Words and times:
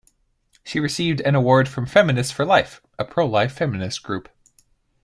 She 0.63 0.79
received 0.79 1.21
an 1.21 1.35
award 1.35 1.69
from 1.69 1.85
Feminists 1.85 2.33
for 2.33 2.43
Life, 2.43 2.81
a 2.97 3.05
pro-life 3.05 3.51
feminist 3.53 4.01
group. 4.01 4.29